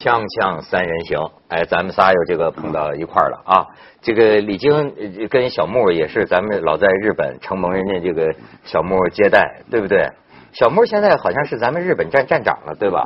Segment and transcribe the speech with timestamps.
[0.00, 3.66] 锵锵三人行，哎，咱们仨又这个碰到一块儿了啊！
[4.00, 8.34] 这个李菁呃跟小木也是，咱们老在日本承蒙人家这个
[8.64, 10.08] 小木接待，对不对？
[10.52, 13.02] 小木现在好像是咱们日本站站长了，对吧？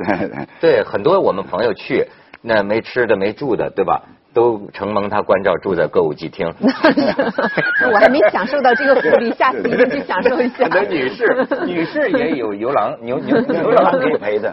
[0.61, 2.07] 对，很多我们朋友去，
[2.41, 4.01] 那没吃的没住的，对吧？
[4.35, 6.45] 都承蒙他关照，住在歌舞伎厅。
[7.91, 10.67] 我还没享受到这个福利，下次一定去享受一下。
[10.89, 14.51] 女士，女士也有牛郎牛牛牛郎可以陪的。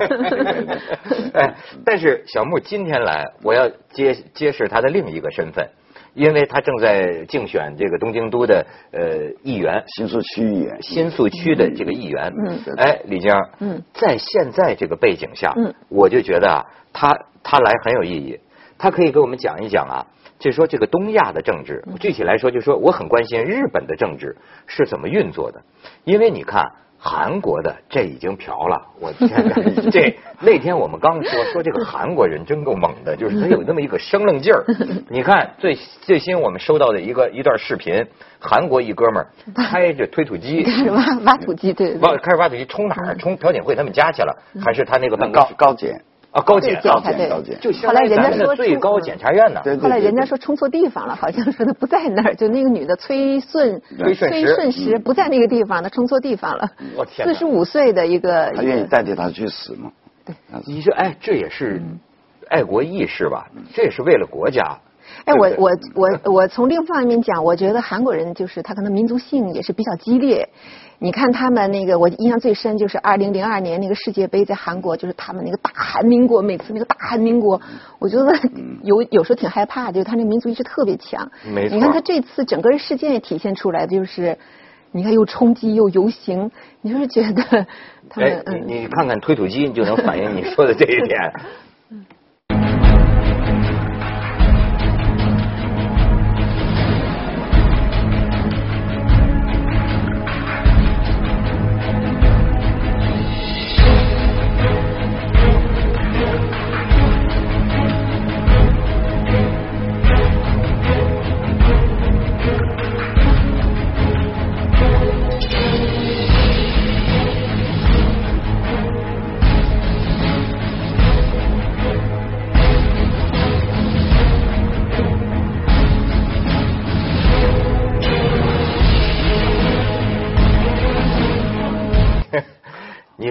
[1.35, 1.55] 哎，
[1.85, 5.69] 但是小木今天来，我要揭揭示他的另一个身份，
[6.15, 9.01] 因为他正在竞选这个东京都的呃
[9.43, 12.33] 议员，新宿区议员，新宿区的这个议员。
[12.47, 18.39] 嗯哎，李江，嗯在现在这个背景下，嗯我就觉得啊，他他来很有意义，
[18.83, 20.07] 他可以给我们讲一讲啊，
[20.41, 24.37] 就说这个东亚的政治，嗯具体来说，就说我很关心日本的政治
[24.67, 25.63] 是怎么运作的，
[26.03, 26.73] 因为你看。
[27.05, 29.57] 韩国的这已经嫖了，我天哪！
[29.91, 34.65] 这 那天我们刚说说这个韩国人真够猛的，就是他有那么一个生愣劲儿。
[35.11, 38.07] 你看最最新我们收到的一个一段视频，
[38.39, 42.17] 韩国一哥们儿开着推土机， 挖挖土机，对对挖。
[42.19, 43.17] 开始挖土机冲哪儿？
[43.19, 45.55] 冲朴槿惠他们家去了，还是他那个办公高室？
[45.57, 49.61] 高检，啊，高检对高检高检，就后来人家说最高检察院呢。
[49.81, 56.67] 后来人家说冲错地方了，好像说他不在那儿，就那个女的崔顺崔顺实不在那个地方，他冲错地方了。
[56.97, 59.93] 我天四十五岁的一个，他愿意代替他去死吗？
[60.25, 60.35] 对？
[60.65, 62.01] 你说，哎，这也是嗯
[62.49, 63.47] 爱国意识吧？
[63.75, 64.79] 这也是为了国家。
[65.27, 70.49] 哎，我我我我从另一方面讲，我觉得韩国人就是他可能民族性也是比较激烈。
[71.03, 77.61] 你看他们那个，我印象最深就是二零零二年那个世界杯在韩国，就是他们那个大韩民国，每次那个大韩民国，
[77.99, 78.33] 我觉得
[78.85, 81.29] 有有时候挺害怕，就是他那民族意识特别强。
[81.53, 84.39] 没错你看他这次整个事件也体现出来，就是
[84.93, 86.49] 你看又冲击又游行，
[86.83, 87.43] 你就是觉得
[88.09, 88.63] 他哎们，嗯。
[88.69, 91.19] 你你看看推土机，你就能反映你说的这一点。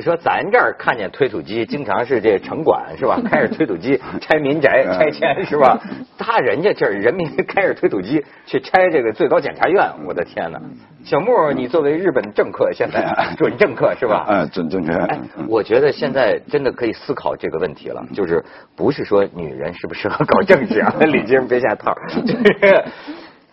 [0.02, 3.22] 你说咱这儿看见推土机，经常是这城管是吧？
[3.30, 5.80] 开着推土机 拆民宅、拆迁是吧？
[6.18, 10.60] 他人家这儿人民开着推土机去拆这个最高检察院，我的天哪！
[11.04, 13.06] 小木，你作为日本政客，现在
[13.38, 14.26] 准政客是吧？
[14.28, 14.92] 嗯，准政客。
[15.06, 18.44] 哎，我觉得现在真的可以思考这个问题了，就是
[18.76, 20.96] 不是说女人适不适合搞政治啊？
[21.06, 22.84] 李晶别下套，就是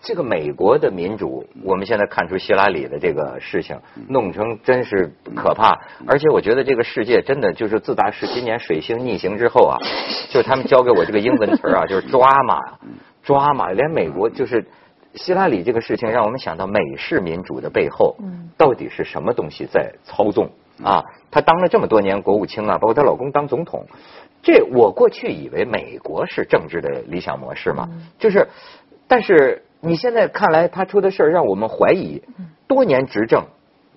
[0.01, 9.77] 这个美国的民主，我们现在看出希拉里的这个事情弄成真是可怕，而且我觉得这个世界真的就是自打是今年水星逆行之后啊，
[10.31, 12.59] 就是他们教给我这个英文词儿啊， 就是抓马，
[13.23, 14.65] 抓马，连美国就是。
[15.15, 18.15] 希拉里这个事情让我们想到美式民主的背后，
[18.55, 20.51] 到底是什么东西在操纵？
[20.83, 21.03] 啊？
[21.31, 23.87] 她当了这么多年国务卿啊，包括她老公当总统，
[24.43, 27.89] 这我过去以为美国是政治的理想模式嘛，
[28.19, 28.47] 就是，
[29.07, 32.21] 但是你现在看来他出的事儿让我们怀疑，
[32.67, 33.45] 多年执政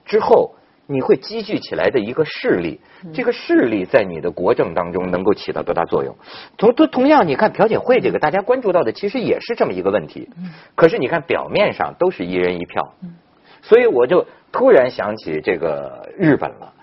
[0.04, 0.54] 之后。
[0.88, 2.80] 你会积聚起来的一个势力，
[3.14, 6.14] 这个势力在你的国政当中能够起到多大作用？
[6.58, 10.28] 同同同样，你看朴槿惠这个，大家关注到的其实也是这么一个问题。
[10.74, 12.94] 可是你看表面上都是一人一票，
[13.62, 16.74] 所以我就突然想起这个日本了。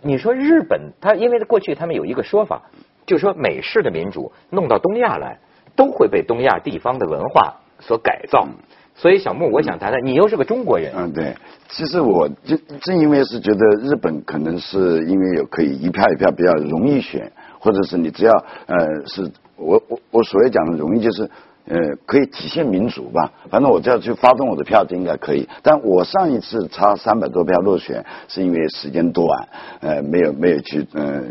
[0.00, 2.62] 你说日本，他因为过去他们有一个说法，
[3.06, 5.38] 就说美式的民主弄到东亚来，
[5.76, 8.48] 都会被东亚地方的文化所改造。
[8.94, 11.34] 所以小木，我想谈谈，你又是个中国人，嗯，对，
[11.68, 18.32] 其实我就正因为是觉得日本可能是因为有可以一票一票比较容易选，或者是你只要
[18.66, 18.76] 呃
[19.06, 21.22] 是我我我所谓讲的容易就是
[21.66, 25.48] 呃可以体现民主吧，反正我只要去发动我的票就应该可以。
[25.62, 29.48] 但我上一次差三百多票落选，是因为时间短，
[29.80, 31.24] 呃没有没有去呃。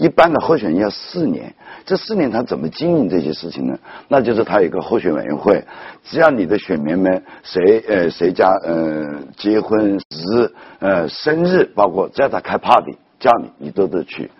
[0.00, 1.54] 一般的候选人要四年，
[1.84, 3.78] 这四年他怎么经营这些事情呢？
[4.08, 5.62] 那就是他有一个候选委员会，
[6.02, 14.30] 只要你的选民们谁呃谁家呃结婚日呃生日，包括只要他开 party 叫你，你都得去，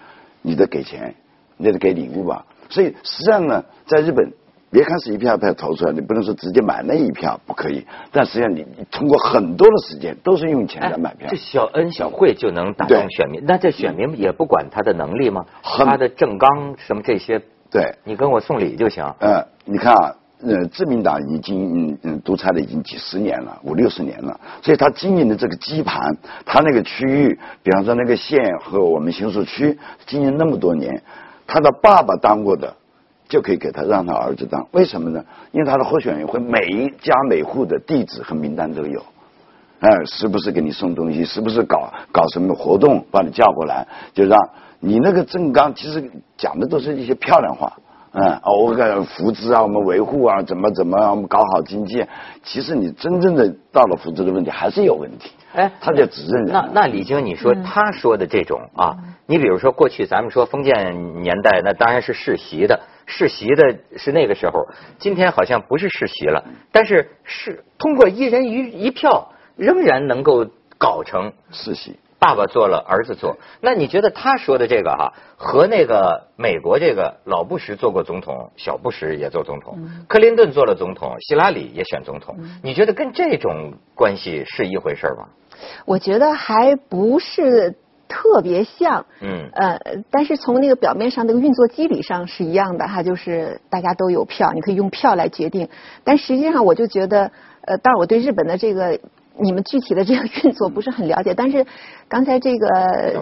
[0.40, 1.14] 你得给钱，
[1.58, 2.46] 你得给礼物吧。
[2.70, 4.32] 所以实际上呢，在日本。
[4.70, 11.28] 别看是一票一票投出来，你不能说直接买那一票不可以，但实际上你你通过很多的时间都是用钱来买票。
[11.28, 15.44] 这小恩小惠就能打动选民，那这选民也不管他的能力吗？
[15.60, 19.04] 很他的政纲什么这些对，你跟我送礼就行。
[19.18, 29.76] 呃，你看啊，呃，自民党已经嗯嗯独裁了已经几十年了，五六十年了，所以他经营的这个基盘，他那个区域，比方说那个县和我们刑诉区
[30.06, 31.02] 经营那么多年，
[31.46, 32.76] 他的爸爸当过的。
[33.30, 35.24] 就可以给他让他儿子当，为什么呢？
[35.52, 39.02] 因为他的候选人会每一家每户的地址和名单都有，
[39.78, 44.36] 哎，时不时给你送东西，时不时搞搞什么活动把你叫过来，就让
[44.80, 47.72] 你那个正纲其实讲的都是一些漂亮话，
[48.12, 52.04] 嗯，哦我个福祉啊，我们维护啊，怎么怎么，我们搞好经济，
[52.42, 55.30] 其实你真正的到了扶植的问题还是有问题。
[55.52, 56.52] 哎，他就只认人。
[56.52, 58.96] 那那李菁，你说他说的这种啊，
[59.26, 62.80] 你比如说过去咱们说封建年代，那当然是世袭的。
[63.06, 64.68] 世袭的是那个时候，
[64.98, 70.46] 今天好像不是世袭了，但是是通过一人一一票，仍然能够
[70.78, 71.98] 搞成世袭。
[72.20, 73.38] 爸爸做了，儿子做。
[73.60, 79.76] 那你觉得他说的这个哈，和那个美国这个老布什做过总统，小布什也做总统，
[80.06, 85.26] 克林顿做了总统，希拉里也选总统，你觉得跟这种关系是一回事吗？
[85.84, 87.74] 我觉得还不是。
[88.12, 89.78] 特别像，嗯，呃，
[90.10, 95.68] 但是从那个表面上那个运作机理上是一样的哈，就是大家都有票，你可以用票来决定。
[96.02, 97.30] 但实际上，我就觉得，
[97.60, 98.98] 呃，当然我对日本的这个
[99.42, 101.34] 你们具体的这个运作不是很了解。
[101.34, 101.66] 但是
[102.08, 102.68] 刚才这个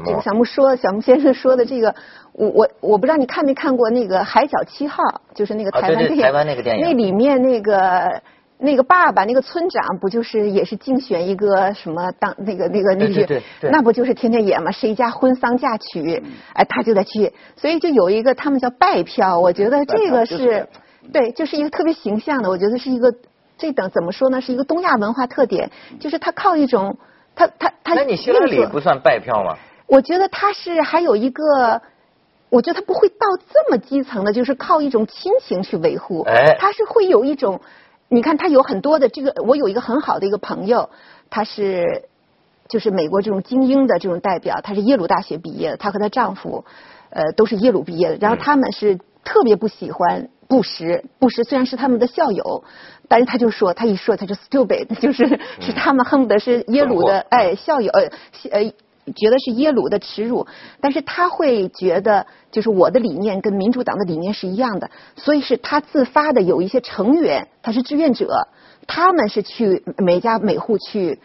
[0.05, 1.94] 这个小木说，小木先生说的这个，
[2.32, 5.03] 我我我不知道你看没看过那个《海角七号》，
[5.35, 8.20] 就是那个台湾电影，台湾那个电影，那里面那个。
[8.61, 14.73] 那个爸爸，那个村长不就是也是竞选一个什么当那个那个那个，那不就是天天演吗？
[14.73, 16.20] 谁家婚丧嫁娶，
[16.55, 20.67] 哎，他就得去，所以就有一个他们叫拜票，我觉得这个是，
[21.12, 23.15] 对，就是一个特别形象的，我觉得是一个
[23.58, 24.40] 这等怎么说呢？
[24.40, 25.70] 是一个东亚文化特点，
[26.00, 26.96] 就是他靠一种
[27.34, 27.94] 他他他。
[27.94, 29.58] 那你希拉里不算拜票吗？
[29.87, 31.82] 我觉得他是还有一个，
[32.49, 37.60] 我觉得他不会到这么基层的，就是靠一种亲情去维护，哎，他是会有一种。
[38.10, 40.88] 你看，他有很多的这个，我有一个很好的一个朋友，
[41.28, 42.05] 他是
[42.66, 46.64] 就是美国这种精英的这种代表，他是耶鲁大学毕业的，她和她丈夫
[47.10, 52.64] 呃都是耶鲁毕业的，然后他们是特别不喜欢布什，布什虽然是他们的校友，
[53.06, 58.10] 但是他就说他一说他就 stupid， 就是是他们恨不得是耶鲁的哎校友呃
[58.50, 58.72] 呃。
[59.16, 60.46] 觉得是耶鲁的耻辱，
[60.82, 68.48] 但是他会觉得就是我的理念跟民主党的理念是一样的，所以是他自发的有一些成员，他是志愿者，
[68.86, 71.20] 他们是去每家每户去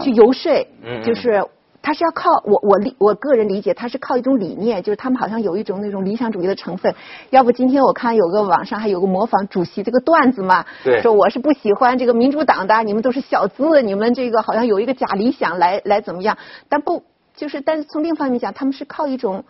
[0.00, 0.66] 去游说，
[1.04, 1.44] 就是
[1.88, 6.94] 他是要靠我我理我个人理解，他是靠一种理念，就是他们好像有一种那种理想主义的成分。
[7.30, 10.66] 要不今天我看有个网上还有个模仿主席这个段子嘛，
[11.00, 16.36] 说我是不喜欢这个民主党的，你们都是小资，你们这个好像有一个假理想来来怎么样，
[16.68, 17.02] 但不。
[17.34, 19.44] 就是，但是从另一方面讲，他们是靠一种，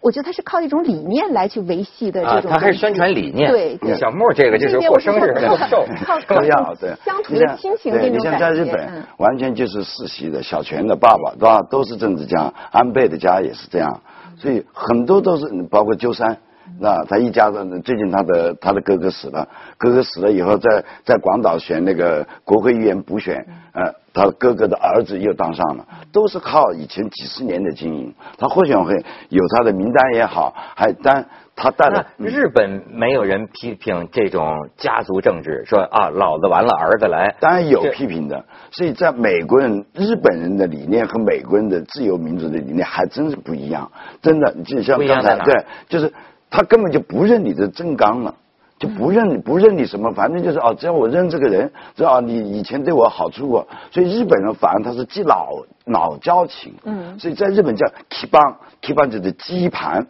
[0.00, 2.50] 我觉得他是靠一种理念来去维系的这种。
[2.50, 3.50] 啊，他还是宣传理念。
[3.50, 5.84] 对，小莫这个就是过生日过寿，
[6.26, 6.94] 都要对。
[7.04, 14.00] 乡土的亲情你像在日本，完全就是世袭的，小泉的爸爸对吧，都是政治家，安倍的家也是这样，
[14.38, 16.38] 所以很多都是包括鸠山。
[16.78, 28.14] 那他一家子最近他的他的哥哥死了，哥哥死了以后，在在广岛选那个国会议员补选，呃，他哥哥的儿子又当上了，都是靠以前几十年的经营。
[28.38, 32.06] 他候选会有他的名单也好，还但他带了。
[32.16, 37.36] 日本没有人批评这种家族政治，说啊，老子完了，儿子来。
[37.40, 43.92] 当然有批评的，所以在美国人、日本人的理念和美国人的自由民主的理念还真是不一样，
[44.22, 46.10] 真的就像刚才对，就是。
[46.50, 48.34] 他根本就不认你的正纲了，
[48.78, 55.50] 就不认不认你什么，反正就是哦，只要我认这个人，只要你以前对我好处过，所以日本人反而他是记老
[55.84, 60.06] 老交情，嗯，所以在日本叫 ki 帮 ki 帮就是基盘，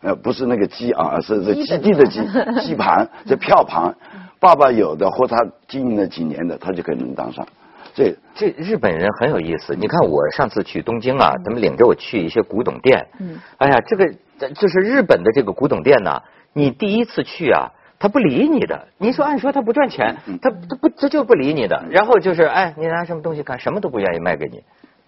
[0.00, 2.20] 呃，不是那个基啊，是是基地的基
[2.66, 3.94] 基盘，这票盘，
[4.40, 5.36] 爸爸有的或他
[5.68, 7.46] 经营了几年的，他就可能当上。
[7.94, 14.12] 这这日本人很有意思，你看我上次去东京啊，他们领着我去一些古董店，嗯，哎呀，这个。
[14.54, 16.22] 就是日本的这个古董店呢，
[16.52, 18.88] 你第一次去啊，他不理你的。
[18.98, 21.84] 你说按说他不赚钱，他他不他就不理你的。
[21.90, 24.62] 然后就是哎，你拿什么东西看，什么都不愿意卖给你。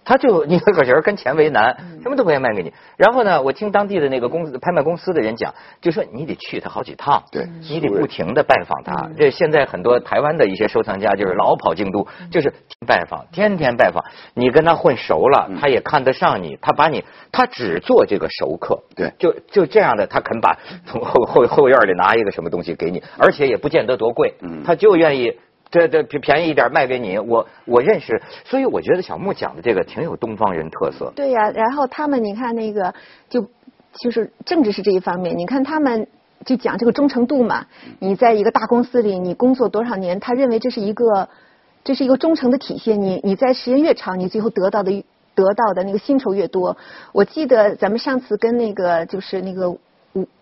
[0.07, 2.73] 他就你可觉得跟钱为难，什么都不愿意卖给你。
[2.97, 9.11] 然后呢，我听当地的那个公司拍卖公司的人讲，就说你得去他好几趟，对，你得不停的拜访他。
[9.19, 12.55] 这现在很多台湾的一些收藏家就是老跑京都，就是
[12.87, 14.05] 拜访，天天拜访。
[14.35, 24.35] 你跟他混熟了，他也看得上你，他把你，他只做这个熟客，对，就就这样的，他肯把从后后后院里拿一个什么东西给你，而且也不见得多贵，
[24.65, 25.35] 他就愿意。
[25.76, 31.12] 这这便便宜一点卖给你，我我认识，所以我觉得小木讲的这个挺有东方人特色。
[31.14, 32.95] 对呀，然后他们你看那个
[33.28, 33.47] 就
[33.92, 36.06] 就是政治是这一方面，你看他们
[36.45, 37.66] 就讲这个忠诚度嘛。
[37.99, 41.28] 你在一个大公司里，你工作多少年，他认为这是一个
[41.85, 43.02] 这是一个忠诚的体现。
[43.02, 45.04] 你你在时间越长，你最后得到的
[45.35, 46.76] 得到的那个薪酬越多。
[47.12, 49.78] 我记得咱们上次跟那个就是那个吴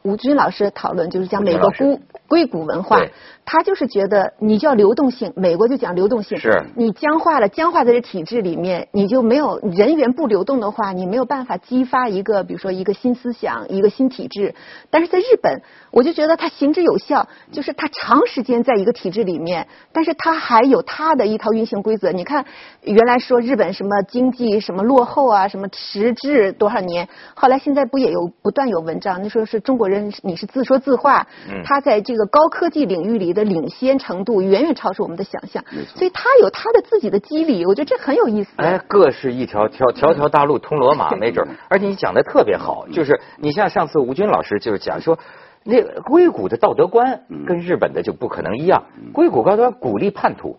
[0.02, 2.00] 吴军老师讨论，就是讲美国孤
[2.34, 3.00] 硅谷文化，
[3.44, 6.36] 他就是觉得你叫流动性，美国就讲流动性。
[6.36, 6.64] 是。
[6.74, 14.52] 你僵化了，僵化在这体制里面，你就没有人员不流动的话，你没有办法激发一个，比如说一个新思想，一个新体制。
[14.90, 15.62] 但是在日本，
[15.92, 22.10] 我就觉得它行之有效，就是它长时间在一个体制里面，但是它还有它的一套运行规则。
[22.10, 22.44] 你看，
[22.82, 31.26] 原来说日本什么经济什么落后啊，什么迟滞多少年，后来现在不也有不断有文章，那说是中国人你是自说自话，
[31.64, 35.64] 他在这个高科技领域里的领先程度远远超出我们的想象，
[35.94, 38.50] 所以他有他的自己的机理，我觉得这很有意思。
[38.56, 41.46] 哎，各是一条条条条大路通罗马， 没准。
[41.68, 45.18] 而且你讲的特别好，就是你像上次吴军老师就是讲说，
[45.64, 48.84] 那硅谷的道德观跟日本的就不可能一样。
[49.12, 50.58] 硅谷高端鼓励叛徒，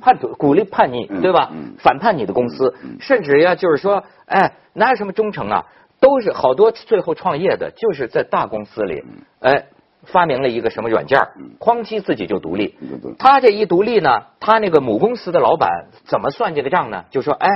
[0.00, 1.50] 叛徒鼓励叛逆，对吧？
[1.78, 5.66] 反叛你的公司，甚至呀，就是说，哎，哪有什么忠诚啊？
[6.00, 9.04] 都是好多最后创业的，就是在大公司里，
[9.38, 9.66] 哎，
[10.04, 11.18] 发明了一个什么软件，
[11.60, 12.74] 哐叽自己就独立。
[13.18, 17.04] 他这一独立呢，他那个母公司的老板怎么算这个账呢？
[17.10, 17.48] 就说，哎，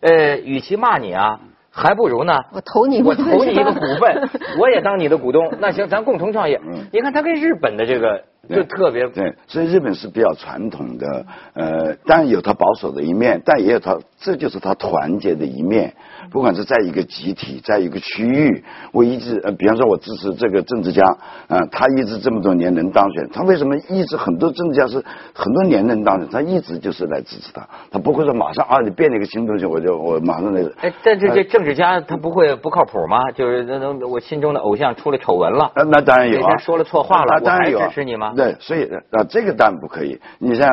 [0.00, 5.52] 呃，与其骂你啊，还不如呢，我投你，我投你一个股份， 我也当你的股东。
[5.60, 6.60] 那行，咱共同创业。
[6.92, 15.94] 你看他跟日本的这个就特别对，所以日本是比较传统的，呃，当然有它保守的一面，但也有它，这就是它团结的一面。
[16.32, 21.02] 不管是在一个集体，在一个区域，我一直呃，比方说，我支持这个政治家，
[21.48, 26.28] 嗯，他一直这么多年能当选，他为什么一直很多政治家是很多年能当选？
[26.30, 30.72] 他一直就是来支持他，他不会说马上啊，你变了一个新东西，我就我马上那个。
[30.80, 33.30] 哎，但是这政治家他不会不靠谱吗？
[33.32, 38.32] 就是那那我心中的偶像出了丑闻了，那当然有啊，说了错话了，当然有支持你吗？
[38.34, 40.20] 对，所以啊，这个当然不可以。
[40.38, 40.68] 你像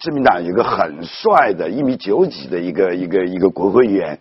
[0.00, 4.18] 自民党有个很帅的一米九几的一个一个一个国会议员。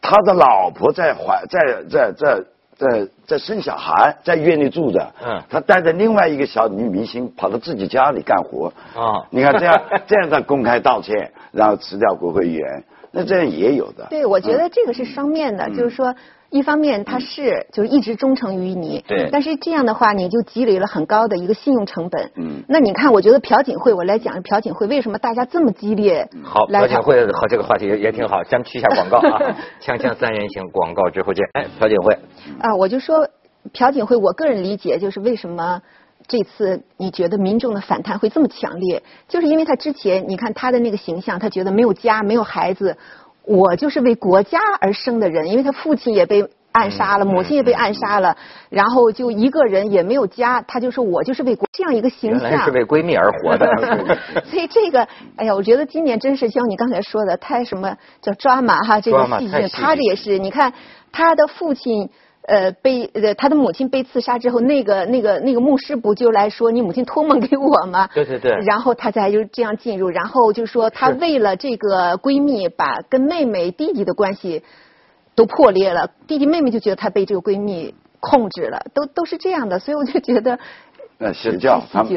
[0.00, 2.42] 他的老婆在怀在在在
[2.76, 5.12] 在在生小孩，在院里住着。
[5.24, 5.42] 嗯。
[5.48, 8.72] 他带着另外一个小女明星跑到自己家里干活。
[8.94, 9.26] 啊。
[9.30, 14.06] 你看这样这样在公开道歉，然后辞掉国会议员，那这样也有的。
[14.10, 16.14] 对，我觉得这个是双面的，就是说。
[16.52, 22.30] 一方面他是就是一直忠诚于你，对，但是这样的话你就积累了很高的一个信用成本。
[22.36, 26.28] 嗯，那你看，我觉得朴槿惠，我来讲朴槿惠为什么大家这么激烈？
[26.44, 31.42] 好，朴槿惠好，这个话题也也挺好，咱们去一下广告啊， 锵锵三人行，广告之后见。
[31.54, 32.18] 哎，朴槿惠。
[32.60, 33.30] 啊，我就说
[33.72, 35.80] 朴槿惠，我个人理解就是为什么
[36.28, 42.98] 这次你觉得民众的反弹会这么强烈，就是因为他之前你看他的那个形象，他觉得没有家，没有孩子。
[43.44, 48.36] 我就是为国家而生的人，因为他父亲也被暗杀了，母亲也被暗杀了，
[48.70, 53.66] 然后就一个人也没有家，他就说我就是为国这样一个形象，是为闺蜜而活的。
[54.46, 55.06] 所以这个，
[55.36, 60.72] 哎呀，我觉得今年真是像你刚才说的，太什么叫抓马哈，这个戏剧，他这也是，你看
[61.10, 62.10] 他的父亲。
[62.44, 68.08] 呃，被呃他的母亲被刺杀之后，那个那个那个牧师不就来说你母亲托梦给我吗？
[68.12, 68.50] 对对对。
[68.66, 74.64] 然后他才就这样进入，然后就说他为了这个闺蜜，把跟妹妹弟弟的关系
[75.36, 80.58] 都破裂了，弟弟妹妹就觉得他被这个闺蜜控制了，都都是这样的，所以我就觉得。
[81.18, 82.10] 呃，邪教，他们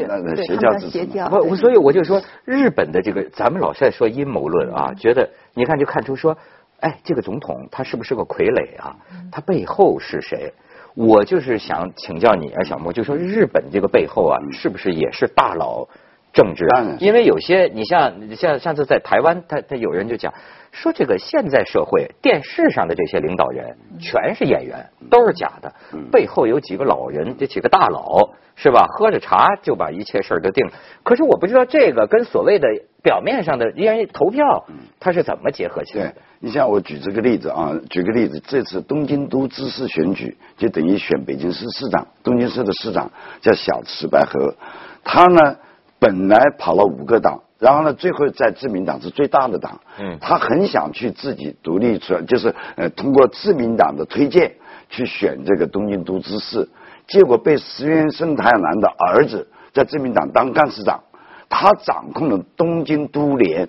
[0.44, 1.28] 邪教邪教。
[1.28, 6.36] 不，所以我就说日本的这个，咱们老是在说阴谋论啊，觉得你看就看出说。
[6.80, 8.96] 哎，这个总统他是不是个傀儡啊？
[9.32, 10.52] 他背后是谁？
[10.94, 15.88] 我就是想请教你啊，小莫，就说日本这个背后啊，是不是也是大佬
[16.32, 16.66] 政治？
[16.98, 20.32] 因为有些你像像上次在台湾，他他有人就讲
[20.72, 25.74] 说，这个现在社会电视上的这些领导人全是演员，都是假的，
[26.10, 28.32] 背后有几个老人，这几个大佬。
[28.58, 28.86] 是吧？
[28.88, 30.72] 喝着茶就把一切事儿都定了。
[31.02, 32.66] 可是我不知道这个跟所谓的
[33.02, 34.64] 表面上的因为投票，
[34.98, 36.14] 它是怎么结合起来？
[36.40, 44.54] 你像我举这个例子啊，举个例子，这次东京都知事选举就等于选北京市市长，东京市的市长叫小池百合，
[45.02, 45.56] 他呢
[45.98, 54.56] 本来跑了五个党，然后呢最后在自民党是最大的党，嗯，他很想去自己独立出来，就是呃通过自民党的推荐
[54.90, 56.68] 去选这个东京都知事。
[57.06, 61.04] 结果被石原慎太郎的儿子在自民党当干事长，
[61.48, 63.68] 他掌控了东京都联，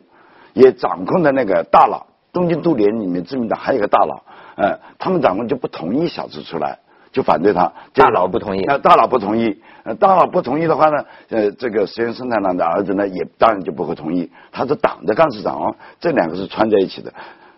[0.53, 2.06] 也掌控了那个大佬。
[2.38, 4.22] 东京都联里面自民党还有一个大佬，
[4.58, 6.77] 呃，他们长官就不同意小池出来，
[7.12, 7.74] 就反对他。
[7.96, 8.62] 大佬不同意。
[8.67, 14.29] 那大佬不同意，呃大佬不同意的话呢，呃，这个石原慎太郎的儿子呢，也当然就不会同意。
[14.51, 17.12] 他是党的干事长哦，这两个是串在一起的。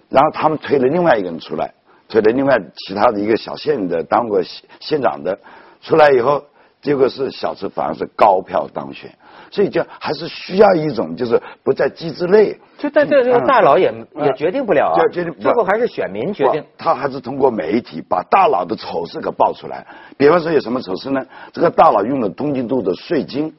[0.07, 1.73] 然后他们推了另外一个人出来，
[2.07, 5.37] 推了另外其他的一个小县的当过县县长的。
[5.81, 6.45] 出来以后，
[6.81, 9.11] 结果是小池反而是高票当选，
[9.51, 12.57] 所以就还是需要一种就是不在机制内。
[12.77, 16.63] 就在这个大佬也也决定不了啊，决定最后还是选民决定。
[16.77, 19.85] 他还是通过媒体把大佬的丑事给爆出来。
[20.17, 21.25] 比方说有什么丑事呢？
[21.51, 23.53] 这个大佬用了东京都的税金。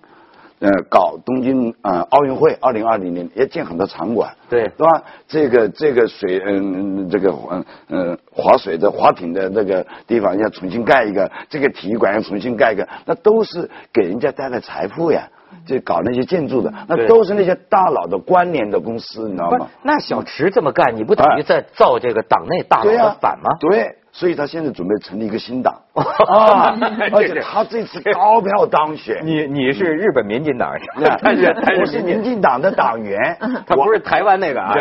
[0.60, 5.02] 呃，搞东京啊奥运会，二零二零年也建很多场馆，对，是吧？
[5.26, 15.28] 这个这个水，嗯，这个嗯嗯划水的划艇的那个地方要重新盖一个，这个体育馆要重新盖一个，那都是给人家带来财富呀。
[15.66, 19.68] 就搞那些建筑的，那都是那些大佬的关联的公司，你知道吗？
[19.82, 23.56] 那小池这么干，你不等于在造这个党内大佬的反吗？
[23.58, 25.74] 对，所以他现在准备成立一个新党。
[25.94, 26.76] 啊，
[27.12, 29.20] 而且他这次高票当选。
[29.24, 30.72] 你你是日本民进党
[31.80, 33.36] 我是民进党的党员，
[33.66, 34.74] 他不是台湾那个啊，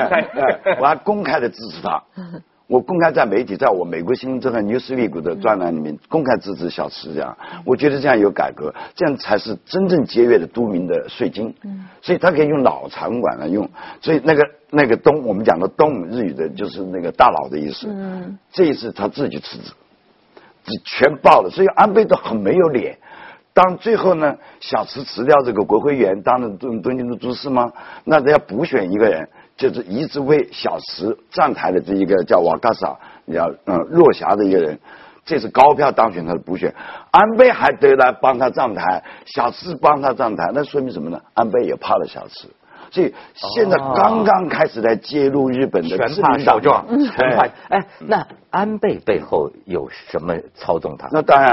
[0.79, 2.01] 我还公开的支持他。
[2.69, 7.35] 我公开在媒体，在我美国新闻周刊 Newsweek 的专栏里面公开支持小池这样，
[7.65, 11.55] 我觉得这样有改革，这样才是真正节约的都民的税金。
[11.63, 13.67] 嗯，所以他可以用老场馆来用，
[14.01, 17.87] 所以那个那个东我们讲的东日语的就是那个大佬的意思。
[17.89, 19.73] 嗯，这一次他自己辞职，
[20.85, 22.99] 全爆了，所以安倍都很没有脸。
[23.51, 27.73] 当最后呢，小池辞掉这个国会议员，当了东东京的都市吗？
[28.03, 29.27] 那他要补选一个人。
[29.59, 32.97] 就是一直为小池站台的这一个叫瓦嘎萨，
[33.31, 34.79] 叫嗯落霞的一个人，
[35.25, 36.73] 这是高票当选他的补选，
[37.11, 41.19] 安倍还得来帮他站台，小池帮他站台，那说明什么呢？
[41.33, 42.47] 安倍也怕了小池，
[42.89, 51.09] 所以现在刚刚开始在揭露日本的全怕少壮，全怕哎，那安倍背后有什么操纵他？
[51.11, 51.51] 那当然，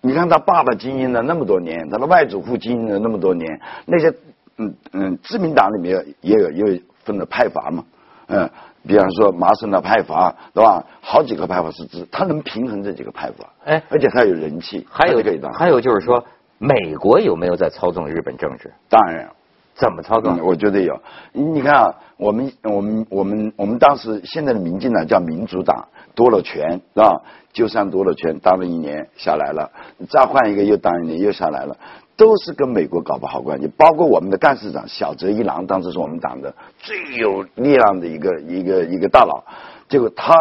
[0.00, 4.14] 你看他爸爸经营了那么多年，他的外祖父经营了那么多年，那些
[4.58, 6.80] 嗯嗯自民党里面也有也有。
[7.04, 7.84] 分了派阀嘛，
[8.26, 8.48] 嗯，
[8.86, 10.84] 比方说麻省的派阀，对吧？
[11.00, 16.24] 好几个派阀是指，他能平衡这几个派阀，哎，而且他有人气，还有这个，还有就是说，
[16.58, 18.72] 美国有没有在操纵日本政治？
[18.88, 19.28] 当然，
[19.74, 20.40] 怎么操纵？
[20.42, 21.00] 我觉得有。
[21.32, 27.22] 你看啊，我们我们我们我们当时现在的民进党叫民主党，多了权是吧？
[27.52, 29.70] 就算多了权，当了一年下来了，
[30.08, 31.76] 再换一个又当一年又下来了。
[32.22, 39.42] 都是跟美国搞不好关系，包括我们的干事长小泽一郎，当时是我们党的最有力量的一个一个一个大佬。
[39.88, 40.32] 结果他，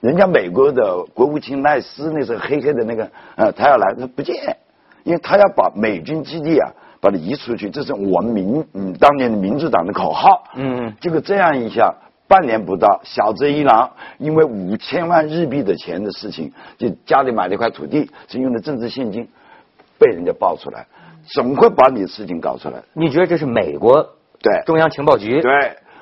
[0.00, 4.56] 人家美国的国务卿赖斯那时候黑黑的那个，呃，他要来他不见，
[5.02, 10.44] 因为他要把美军基地啊把它移出去，这是我们民嗯当年的民主党的口号。
[10.54, 11.92] 嗯，结果这样一下，
[12.28, 19.28] 半年不到，小泽一郎因为五千万日币的钱的事情，就家里买了一块土地，是用的政治现金，
[19.98, 20.86] 被人家爆出来。
[21.34, 22.82] 总会把你的事情搞出来。
[22.92, 25.52] 你觉得这是美国对中央情报局对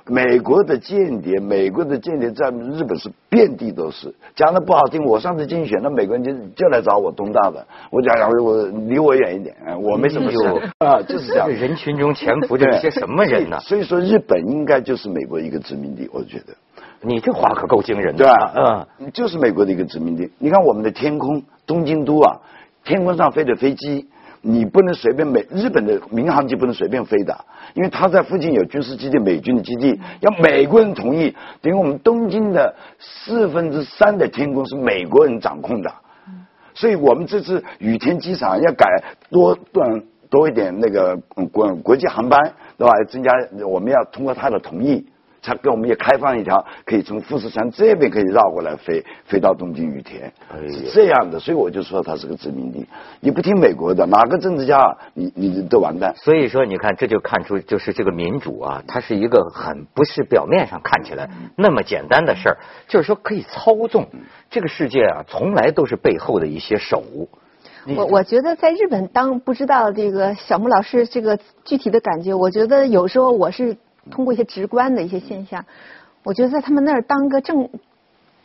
[0.07, 1.41] 美国的间谍？
[1.41, 4.15] 美国的间谍在日本是遍地都是。
[4.37, 10.37] 讲的不好听，我上次竞选，那美国人就就来找我东大的，我讲讲我离我远一点，我没什么事
[10.79, 11.49] 啊，就是这样。
[11.49, 13.59] 人群中潜伏着一些什么人呢？
[13.61, 16.55] 所以说，日本应该就是美国一个殖民地，我觉得。
[17.01, 18.87] 你这话可够惊人的，对吧？
[18.99, 20.31] 嗯，就是美国的一个殖民地。
[20.39, 22.41] 你看我们的天空，东京都啊，
[22.85, 24.07] 天空上飞的飞机。
[24.47, 27.35] 你不能随便美日本的民航机不能随便飞的，
[27.73, 31.35] 因为它在附近有军事基地、美军的基地，要美国人同意。
[31.63, 35.91] 等于我们东京的四分之三的天空是美国人掌控的，
[36.75, 41.17] 所以我们这次羽田机场要改多段多一点那个
[41.51, 42.93] 国国际航班，对吧？
[43.09, 43.33] 增加
[43.67, 45.07] 我们要通过他的同意。
[45.45, 50.33] 他给我们也开放一条，可以从富士山这边可以绕过来飞，飞到东京羽田，
[50.73, 51.39] 是这样的。
[51.39, 52.87] 所以我就说它是个殖民地。
[53.21, 56.15] 你不听美国的，哪个政治家，你你都完蛋。
[56.17, 62.57] 所以说，你看这就看出，就是这个民主啊，它是一个很不是表面上看起来那么简单的事儿，
[62.89, 64.07] 就是说可以操纵
[64.49, 67.03] 这个世界啊，从来都是背后的一些手。
[67.95, 73.77] 我我觉得在日本当不知道这个小木老师这个具体的感觉，我觉得有时候我是。
[74.11, 75.65] 通过一些直观的一些现象，
[76.23, 77.71] 我觉得在他们那儿当个正。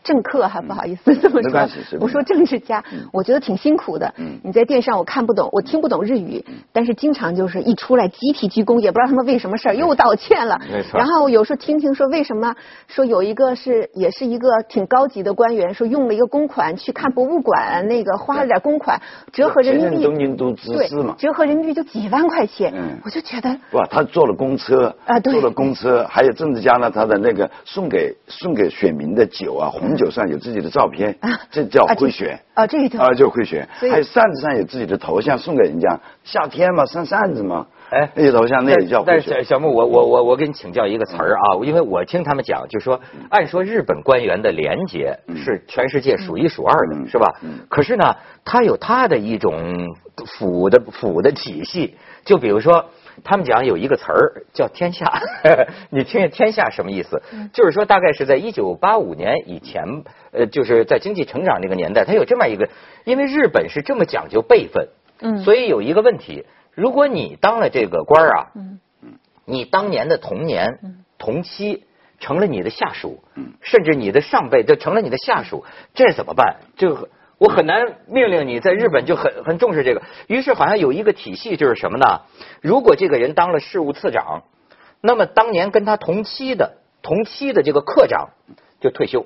[0.09, 4.11] 政客还不好意思这么说，我说政治家，我觉得挺辛苦的。
[4.41, 6.43] 你在电视上我看不懂，我听不懂日语，
[6.73, 10.59] 但是经常就是一出来集体鞠躬，也不知道他们为什么事儿又道歉了。
[10.95, 12.55] 然后有时候听听说为什么
[12.87, 18.99] 说有一个是也是一个挺高级的官员，说用了一个公款去看博物馆，那个花了点公款，
[19.31, 22.73] 折合人民币，东京都知事嘛，折合人民币就几万块钱。
[23.05, 29.98] 我就觉得哇，他坐了公车啊，坐了公车，还有政治家呢，他的那个送给送给选民的酒啊红。
[29.99, 31.17] 红酒上有自己的照片，
[31.51, 32.39] 这叫啊这贿选。
[32.53, 33.67] 啊这一条啊，就贿选。
[33.79, 39.33] 还有扇子上有自己的头像送给人家，夏天嘛扇扇子嘛，哎那些头像那也叫贿选。
[39.33, 47.59] 但是小木，我我我我给你请教一个词儿啊，因为我听他们讲，就说按说日本官员的廉洁是全世界数一数二的，嗯是吧嗯？
[47.67, 49.95] 可是呢，他有他的一种
[50.37, 52.85] 腐的腐的体系，就比如说。
[53.23, 55.21] 他们讲有一个词儿叫“天下”，
[55.89, 57.21] 你听听“天下”什么意思？
[57.53, 62.69] 就是说，大概是在一九八五年以前，呃，就是在经济成长那个年代，它有这么一个，
[63.05, 64.89] 因为日本是这么讲究辈分，
[65.21, 65.39] 嗯。
[65.43, 68.79] 所以有一个问题，如果你当了这个官儿啊，嗯。
[69.45, 70.79] 你当年的同年、
[71.17, 71.85] 同期
[72.19, 73.53] 成了你的下属，嗯。
[73.61, 76.57] 甚至你的上辈就成了你的下属，这怎么办？
[76.77, 80.01] 这个我很难命令你，在日本就很很重视这个。
[80.27, 82.21] 于是好像有一个体系，就是什么呢？
[82.61, 84.43] 如果这个人当了事务次长，
[85.01, 88.29] 那么当年跟他同期的同期的这个课长
[88.81, 89.25] 就退休。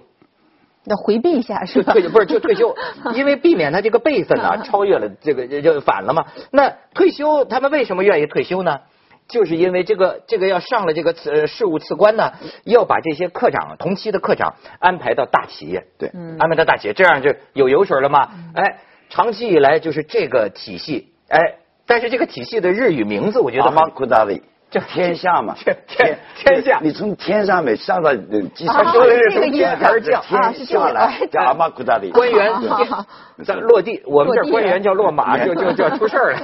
[0.86, 1.94] 要回避一下是吧？
[1.94, 2.76] 就退不是就退休，
[3.16, 6.26] 因为避免他这个辈分呢超越了这个就就反了嘛。
[6.52, 8.82] 那退休他们为什么愿意退休呢？
[9.28, 12.34] 就是因为这个这个要上了这个次事务次官呢，
[12.64, 18.30] 要把这些科长同期的科长安排到大企业，对，安排到大企业，这样就有油水了嘛。
[18.54, 21.56] 哎，长期以来就是这个体系，哎，
[21.86, 32.10] 但是这个体系的日语名字我觉得阿玛很库达里，这天下嘛， 天天天下你从天上面上到呃机啊场，说的是天而降啊是这个天下来叫阿玛古达里。
[32.10, 32.52] 官员
[33.46, 36.40] 在落地，我们这儿官员叫落马， 就就就要出事儿了。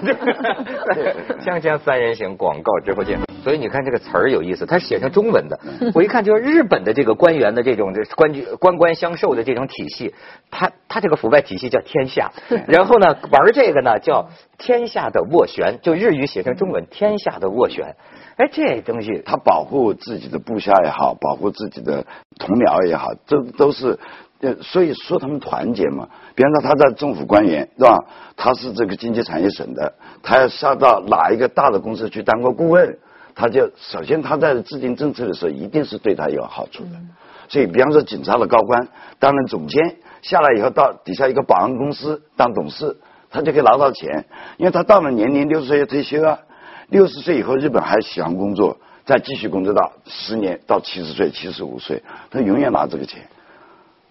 [0.93, 3.19] 对锵锵三人行，广告直播间。
[3.43, 5.59] 所以你看这个词儿有意思，它是写成中文的。
[5.95, 10.13] 我一看就是日本的这个官员的这种这官居官官相授的这种体系，
[10.51, 12.31] 他他这个腐败体系叫天下，
[12.67, 17.95] 然后呢玩这个呢叫天下的斡旋，就日语写成中文天下的斡旋。
[18.39, 22.05] 哎，这东西他保护自己的部下也好，保护自己的
[22.37, 23.99] 同僚也好，这都是
[24.39, 26.07] 呃，所以说他们团结嘛。
[26.35, 28.05] 比方说他在政府官员是吧？
[28.37, 32.97] 他是这个经济产业省的，他要下到哪一个大的公司去当个顾问，
[33.35, 36.91] 他就首先他在制定政策的时候，一定是对他有好处的。
[37.49, 38.87] 所以，比方说警察的高官
[39.19, 42.95] 担任总监，下来以后到底下一个保安公司当董事，
[43.29, 44.23] 他就可以拿到钱，
[44.55, 46.39] 因为他到了年龄六十岁要退休啊。
[46.89, 53.21] 六十岁以后，日本还喜欢工作，再继续工作到十年到七十岁、七十五岁，他永远拿这个钱，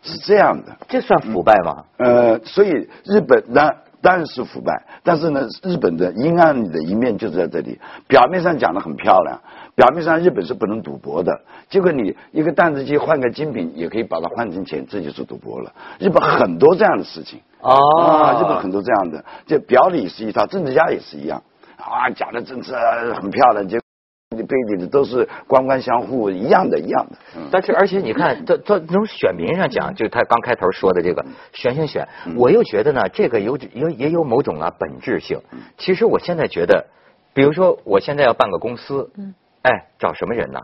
[0.03, 0.77] 是这样的。
[0.89, 1.85] 这算腐败吗？
[1.99, 2.71] 呃，所以
[3.05, 7.81] 日本当当然是腐败，但是呢，日本的阴暗的一面就在这里。
[8.07, 9.41] 表面上讲的很漂亮，
[9.75, 15.73] 表面上日本是不能赌博的，结果你一个弹子机换个精品，也可以把它换成钱，这就是赌博了。
[15.99, 17.41] 日本很多这样的事情。
[17.61, 17.75] 哦
[18.07, 21.43] 啊，日本很多这样的，这表里是一套，政治家也是一样
[21.89, 22.73] 啊，讲的真是
[23.15, 23.79] 很漂亮，结
[24.37, 27.17] 你背地里都是官官相护，一样的，一样的。
[27.35, 35.41] 嗯但是，而且你看，这这从选民上讲，就他刚开头说的这个选选选，我又觉得呢，这个有有也有某种啊本质性。
[35.79, 36.87] 其实我现在觉得，
[37.33, 39.11] 比如说我现在要办个公司，
[39.63, 40.61] 哎，找什么人呢？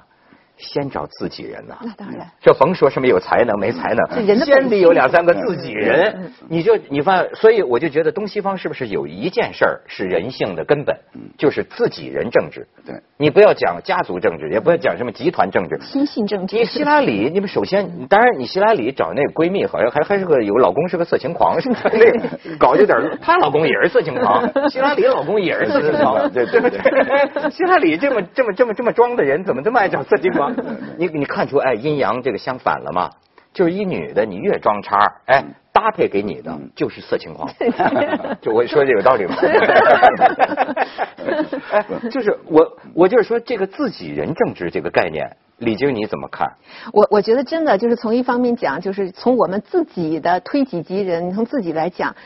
[0.57, 1.77] 先找自己人呐。
[1.83, 2.27] 那当然。
[2.41, 6.33] 这甭说什么有才能没才能，先得有两三个自己人。
[6.49, 10.97] 你就你发现，所以我就觉得东西方是不是有一件事儿是人性的根本，
[11.37, 12.67] 就是自己人政治。
[12.87, 21.57] 对，你不要讲家族政治，也不要讲什么集团政治，亲信政治你希拉里，你们首先，当然你希拉里找那个闺蜜，好像还还是个有老公是个色情狂？
[21.65, 30.44] 那个搞有点，她老公也是色情狂， 希拉里老公也是色情狂，对对对 希拉里这么这么这么这么装的人，怎么这么爱找色情狂？
[30.99, 33.11] 你你看出哎阴阳这个相反了吗？
[33.53, 37.49] 就是一女的，你越装叉，哎，搭配给你的就是色情狂。
[38.43, 39.37] 就我说这有道理吗？
[41.71, 46.53] 哎，就是我我就是说这个自己人政治这个概念，李晶你怎么看？
[46.93, 52.17] 我我觉得真的就是从一方面讲，就是从我们自己的推己及人，从自己来讲，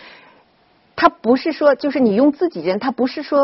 [0.97, 3.39] 他不是说就是你用自己人，他不是说。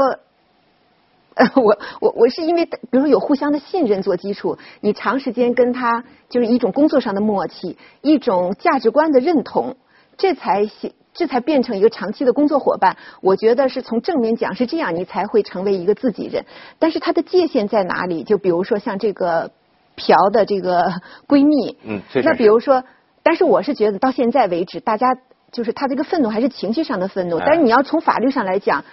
[1.37, 9.75] 呃，我我我是因为，比如说有互相的信任做基础，你长时间跟他就是一种工作上的默契，一种价值观的认同，
[10.17, 12.97] 这才形这才变成一个长期的工作伙伴。
[13.21, 16.45] 我觉得是从正面讲是这样，你才会成为一个自己人。
[16.79, 18.23] 但是它的界限在哪里？
[18.23, 19.51] 就比如说像这个
[19.97, 20.93] 朴的这个
[21.27, 22.85] 闺蜜，嗯那比如说，
[23.25, 25.17] 但是我是觉得到现在为止，大家
[25.51, 28.85] 就是他这个愤怒还是情绪上的愤怒，哎但是你要从法律上来讲。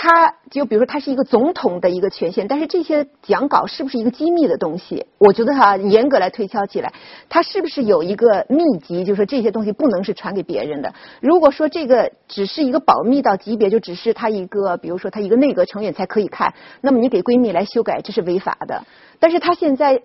[0.00, 5.04] 他就比如说，他是一个总统的一个权限，但是这些讲稿是不是一个机密的东西？
[5.18, 6.92] 我觉得哈，严格来推敲起来，
[7.28, 10.94] 他是不是有一个秘籍，就是说这些东西不能是传给别人的？
[11.20, 18.84] 如果说这个只是一个保密到级别，就只是他一个，比如说他一个内阁成员才可以看，那么你给闺蜜来修改，这是违法的。
[19.18, 20.00] 但是他现在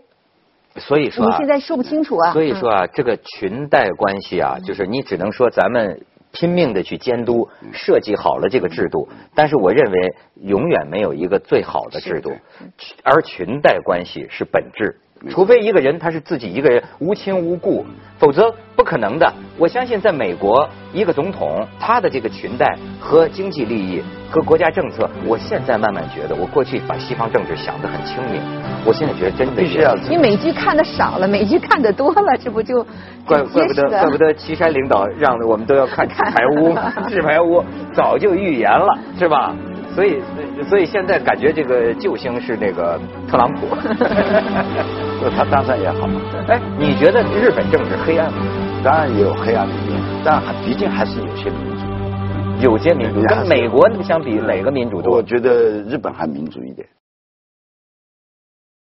[0.77, 2.33] 所以说啊，你现在说不清楚啊。
[2.33, 6.01] 所以说啊，这个裙带关系啊，就是你只能说咱们
[6.33, 12.33] 拼命的去监督，设计好了这个制度，但是我认为永远没有一个最好的制度，
[13.03, 14.99] 而裙带关系是本质。
[15.29, 17.85] 除非一个人他是自己一个人无亲无故，
[18.17, 19.31] 否则不可能的。
[19.57, 28.41] 我相信在美国，一个总统他的这个裙带和经济利益和国家政策，我现在慢慢觉得，我过去把西方政治想得很清明，
[28.85, 32.83] 我现在觉得真的必须要你美剧看的少了，美剧看的多了，这不就
[33.25, 36.75] 怪怪不得怪不得岐山领导让我们都要看纸牌屋，
[37.07, 39.55] 纸牌屋早就预言了，是吧？
[39.93, 40.19] 所以，
[40.67, 43.67] 所以现在感觉这个救星是那个特朗普，
[45.29, 46.07] 他当然也好。
[46.47, 48.39] 哎，你觉得日本政治黑暗吗？
[48.83, 51.85] 当然也有黑暗的一面，但还毕竟还是有些民主，
[52.61, 55.15] 有些民主跟美国相比，哪个民主多？
[55.15, 56.85] 我觉得日本还民主一点。